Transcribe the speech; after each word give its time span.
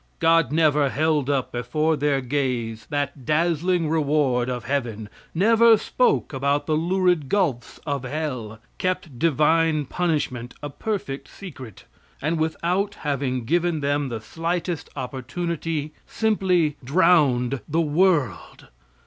God 0.19 0.51
never 0.51 0.89
held 0.89 1.29
up 1.29 1.51
before 1.51 1.95
their 1.95 2.21
gaze 2.21 2.87
that 2.89 3.23
dazzling 3.23 3.87
reward 3.87 4.49
of 4.49 4.63
heaven; 4.65 5.09
never 5.35 5.77
spoke 5.77 6.33
about 6.33 6.65
the 6.65 6.75
lurid 6.75 7.29
gulfs 7.29 7.79
of 7.85 8.01
hell; 8.01 8.57
kept 8.79 9.19
divine 9.19 9.85
punishment 9.85 10.55
a 10.63 10.71
perfect 10.71 11.27
secret, 11.27 11.85
and 12.19 12.39
without 12.39 12.95
having 13.05 13.45
given 13.45 13.81
them 13.81 14.09
the 14.09 14.19
slightest 14.21 14.89
opportunity, 14.95 15.93
simply 16.07 16.77
drowned 16.83 17.61
the 17.69 17.81
world. 17.81 18.69